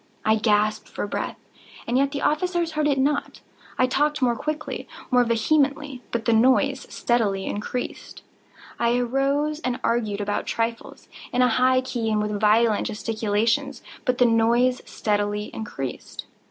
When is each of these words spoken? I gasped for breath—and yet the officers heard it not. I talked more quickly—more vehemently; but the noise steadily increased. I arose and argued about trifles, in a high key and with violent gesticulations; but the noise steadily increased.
I 0.25 0.35
gasped 0.35 0.89
for 0.89 1.05
breath—and 1.05 1.95
yet 1.95 2.09
the 2.11 2.23
officers 2.23 2.71
heard 2.71 2.87
it 2.87 2.97
not. 2.97 3.41
I 3.77 3.85
talked 3.85 4.19
more 4.19 4.35
quickly—more 4.35 5.23
vehemently; 5.23 6.01
but 6.09 6.25
the 6.25 6.33
noise 6.33 6.87
steadily 6.89 7.45
increased. 7.45 8.23
I 8.79 8.97
arose 8.97 9.59
and 9.59 9.79
argued 9.83 10.19
about 10.19 10.47
trifles, 10.47 11.07
in 11.31 11.43
a 11.43 11.49
high 11.49 11.81
key 11.81 12.09
and 12.09 12.19
with 12.19 12.39
violent 12.39 12.87
gesticulations; 12.87 13.83
but 14.03 14.17
the 14.17 14.25
noise 14.25 14.81
steadily 14.87 15.51
increased. 15.53 16.25